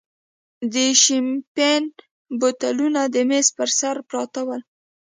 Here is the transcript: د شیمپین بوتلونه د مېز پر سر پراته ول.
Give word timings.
د 0.73 0.75
شیمپین 1.01 1.83
بوتلونه 2.39 3.01
د 3.13 3.15
مېز 3.29 3.47
پر 3.57 3.69
سر 3.79 3.95
پراته 4.09 4.41
ول. 4.47 4.61